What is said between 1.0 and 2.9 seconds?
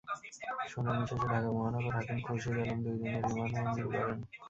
শেষে ঢাকা মহানগর হাকিম খুরশীদ আলম